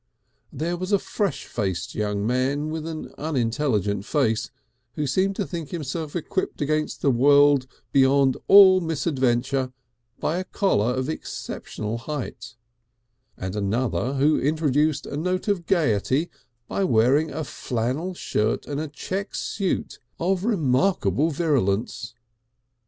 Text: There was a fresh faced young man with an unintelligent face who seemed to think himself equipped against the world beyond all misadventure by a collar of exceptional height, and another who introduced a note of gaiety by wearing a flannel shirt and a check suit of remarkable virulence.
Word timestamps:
There 0.51 0.77
was 0.77 0.91
a 0.91 0.97
fresh 0.97 1.45
faced 1.45 1.93
young 1.93 2.25
man 2.25 2.71
with 2.71 2.87
an 2.87 3.13
unintelligent 3.19 4.03
face 4.03 4.49
who 4.95 5.05
seemed 5.05 5.35
to 5.35 5.45
think 5.45 5.69
himself 5.69 6.15
equipped 6.15 6.59
against 6.59 7.03
the 7.03 7.11
world 7.11 7.67
beyond 7.91 8.35
all 8.47 8.81
misadventure 8.81 9.71
by 10.19 10.39
a 10.39 10.43
collar 10.43 10.91
of 10.95 11.07
exceptional 11.07 11.99
height, 11.99 12.55
and 13.37 13.55
another 13.55 14.15
who 14.15 14.39
introduced 14.41 15.05
a 15.05 15.15
note 15.15 15.47
of 15.47 15.67
gaiety 15.67 16.31
by 16.67 16.83
wearing 16.83 17.29
a 17.29 17.43
flannel 17.43 18.15
shirt 18.15 18.65
and 18.65 18.79
a 18.79 18.87
check 18.87 19.35
suit 19.35 19.99
of 20.19 20.43
remarkable 20.43 21.29
virulence. 21.29 22.15